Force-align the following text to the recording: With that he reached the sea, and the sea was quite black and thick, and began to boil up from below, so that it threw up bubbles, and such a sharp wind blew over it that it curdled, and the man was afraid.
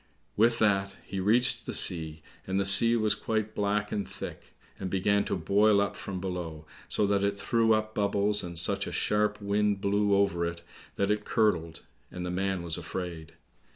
With 0.35 0.57
that 0.57 0.95
he 1.05 1.19
reached 1.19 1.67
the 1.67 1.75
sea, 1.75 2.23
and 2.47 2.59
the 2.59 2.65
sea 2.65 2.95
was 2.95 3.13
quite 3.13 3.53
black 3.53 3.91
and 3.91 4.07
thick, 4.07 4.57
and 4.79 4.89
began 4.89 5.23
to 5.25 5.35
boil 5.35 5.79
up 5.79 5.95
from 5.95 6.19
below, 6.19 6.65
so 6.89 7.05
that 7.05 7.23
it 7.23 7.37
threw 7.37 7.73
up 7.75 7.93
bubbles, 7.93 8.43
and 8.43 8.57
such 8.57 8.87
a 8.87 8.91
sharp 8.91 9.39
wind 9.39 9.79
blew 9.79 10.15
over 10.15 10.43
it 10.43 10.63
that 10.95 11.11
it 11.11 11.23
curdled, 11.23 11.81
and 12.09 12.25
the 12.25 12.31
man 12.31 12.63
was 12.63 12.79
afraid. 12.79 13.33